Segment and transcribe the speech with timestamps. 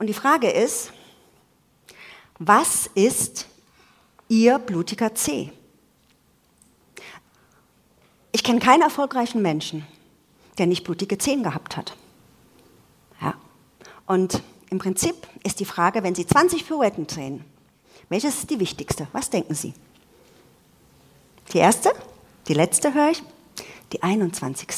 [0.00, 0.92] Und die Frage ist,
[2.38, 3.46] was ist
[4.28, 5.52] Ihr blutiger C?
[8.32, 9.86] Ich kenne keinen erfolgreichen Menschen,
[10.56, 11.98] der nicht blutige Zehen gehabt hat.
[13.20, 13.34] Ja.
[14.06, 17.44] Und im Prinzip ist die Frage, wenn Sie 20 Pirouetten drehen,
[18.08, 19.06] welches ist die wichtigste?
[19.12, 19.74] Was denken Sie?
[21.52, 21.92] Die erste?
[22.48, 23.22] Die letzte höre ich?
[23.92, 24.72] Die 21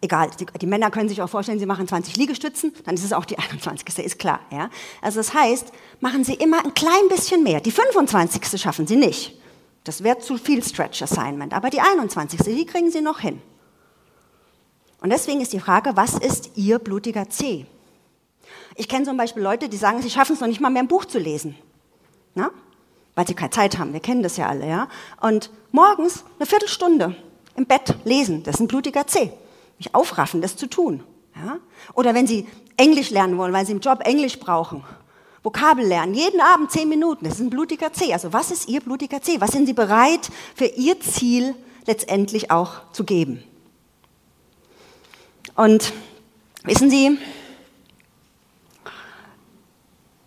[0.00, 3.12] egal, die, die, Männer können sich auch vorstellen, sie machen 20 Liegestützen, dann ist es
[3.12, 3.98] auch die 21.
[3.98, 4.40] ist klar.
[4.50, 4.70] Ja?
[5.02, 7.60] Also das heißt, machen sie immer ein klein bisschen mehr.
[7.60, 8.60] Die 25.
[8.60, 9.38] schaffen sie nicht.
[9.84, 11.54] Das wäre zu viel Stretch Assignment.
[11.54, 12.40] Aber die 21.
[12.40, 13.40] die kriegen sie noch hin.
[15.00, 17.66] Und deswegen ist die Frage, was ist ihr blutiger C?
[18.74, 20.88] Ich kenne zum Beispiel Leute, die sagen, sie schaffen es noch nicht mal mehr ein
[20.88, 21.56] Buch zu lesen.
[22.34, 22.50] Na?
[23.14, 23.92] Weil sie keine Zeit haben.
[23.92, 24.68] Wir kennen das ja alle.
[24.68, 24.88] Ja?
[25.20, 27.16] Und morgens eine Viertelstunde
[27.56, 29.32] im Bett lesen, das ist ein blutiger C
[29.78, 31.02] mich aufraffen, das zu tun.
[31.34, 31.58] Ja?
[31.94, 34.84] Oder wenn Sie Englisch lernen wollen, weil Sie im Job Englisch brauchen.
[35.42, 38.12] Vokabel lernen, jeden Abend zehn Minuten, das ist ein blutiger C.
[38.12, 39.40] Also was ist Ihr blutiger C?
[39.40, 41.54] Was sind Sie bereit für Ihr Ziel
[41.86, 43.42] letztendlich auch zu geben?
[45.54, 45.92] Und
[46.64, 47.18] wissen Sie,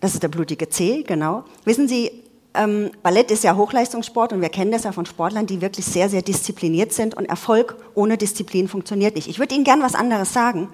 [0.00, 1.44] das ist der blutige C, genau.
[1.64, 2.21] Wissen Sie,
[2.54, 6.08] ähm, Ballett ist ja Hochleistungssport und wir kennen das ja von Sportlern, die wirklich sehr,
[6.08, 9.28] sehr diszipliniert sind und Erfolg ohne Disziplin funktioniert nicht.
[9.28, 10.68] Ich würde Ihnen gern was anderes sagen,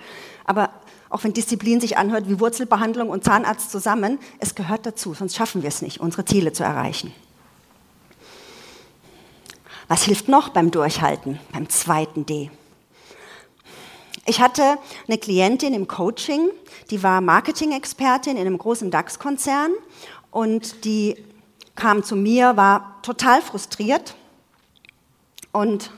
[0.44, 0.70] aber
[1.10, 5.62] auch wenn Disziplin sich anhört wie Wurzelbehandlung und Zahnarzt zusammen, es gehört dazu, sonst schaffen
[5.62, 7.14] wir es nicht, unsere Ziele zu erreichen.
[9.86, 12.50] Was hilft noch beim Durchhalten, beim zweiten D?
[14.26, 14.76] Ich hatte
[15.06, 16.50] eine Klientin im Coaching,
[16.90, 19.70] die war Marketing-Expertin in einem großen DAX-Konzern
[20.30, 21.16] und die
[21.78, 24.14] kam zu mir, war total frustriert
[25.52, 25.90] und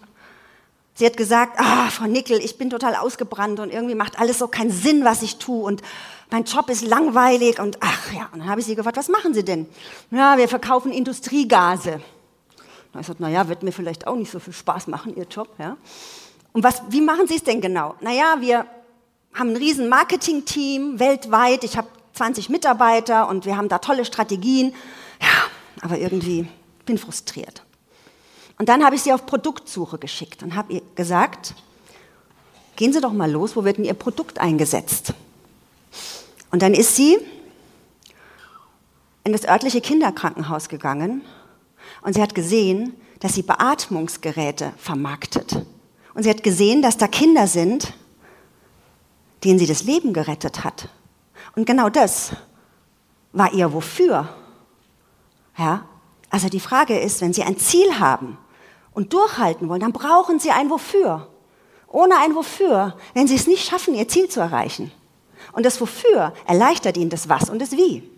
[0.94, 4.46] sie hat gesagt, ah, Frau Nickel, ich bin total ausgebrannt und irgendwie macht alles so
[4.46, 5.82] keinen Sinn, was ich tue und
[6.30, 9.34] mein Job ist langweilig und ach ja, und dann habe ich sie gefragt, was machen
[9.34, 9.66] Sie denn?
[10.10, 12.00] Ja, wir verkaufen Industriegase.
[12.92, 15.48] Und ich sagte, naja, wird mir vielleicht auch nicht so viel Spaß machen, Ihr Job,
[15.58, 15.76] ja.
[16.52, 17.94] Und was, wie machen Sie es denn genau?
[18.00, 18.66] Naja, wir
[19.34, 21.64] haben ein riesen Marketing-Team weltweit.
[21.64, 24.74] Ich habe 20 Mitarbeiter und wir haben da tolle Strategien.
[25.80, 26.46] Aber irgendwie
[26.86, 27.62] bin frustriert.
[28.58, 31.54] Und dann habe ich sie auf Produktsuche geschickt und habe ihr gesagt,
[32.76, 35.14] gehen Sie doch mal los, wo wird denn Ihr Produkt eingesetzt?
[36.50, 37.18] Und dann ist sie
[39.24, 41.22] in das örtliche Kinderkrankenhaus gegangen
[42.02, 45.64] und sie hat gesehen, dass sie Beatmungsgeräte vermarktet.
[46.14, 47.92] Und sie hat gesehen, dass da Kinder sind,
[49.44, 50.88] denen sie das Leben gerettet hat.
[51.54, 52.32] Und genau das
[53.32, 54.28] war ihr Wofür.
[55.56, 55.86] Ja?
[56.30, 58.38] Also die Frage ist, wenn Sie ein Ziel haben
[58.92, 61.28] und durchhalten wollen, dann brauchen Sie ein Wofür.
[61.88, 64.92] Ohne ein Wofür, wenn Sie es nicht schaffen, Ihr Ziel zu erreichen.
[65.52, 68.08] Und das Wofür erleichtert Ihnen das Was und das Wie.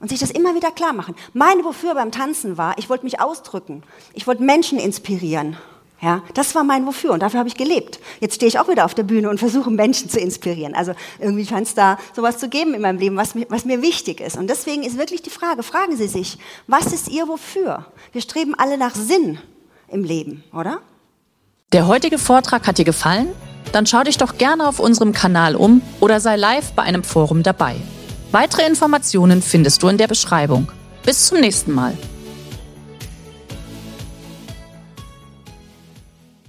[0.00, 1.14] Und sich das immer wieder klar machen.
[1.32, 3.84] Mein Wofür beim Tanzen war, ich wollte mich ausdrücken.
[4.14, 5.56] Ich wollte Menschen inspirieren.
[6.02, 8.00] Ja, das war mein Wofür und dafür habe ich gelebt.
[8.18, 10.74] Jetzt stehe ich auch wieder auf der Bühne und versuche Menschen zu inspirieren.
[10.74, 14.20] Also irgendwie scheint es da sowas zu geben in meinem Leben, was was mir wichtig
[14.20, 14.36] ist.
[14.36, 17.86] Und deswegen ist wirklich die Frage, fragen Sie sich, was ist Ihr Wofür?
[18.10, 19.38] Wir streben alle nach Sinn
[19.86, 20.80] im Leben, oder?
[21.72, 23.28] Der heutige Vortrag hat dir gefallen?
[23.70, 27.44] Dann schau dich doch gerne auf unserem Kanal um oder sei live bei einem Forum
[27.44, 27.76] dabei.
[28.32, 30.68] Weitere Informationen findest du in der Beschreibung.
[31.04, 31.96] Bis zum nächsten Mal.